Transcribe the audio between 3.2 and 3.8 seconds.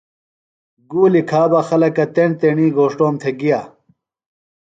تھےۡ گیہ۔